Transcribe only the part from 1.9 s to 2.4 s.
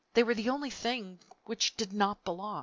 not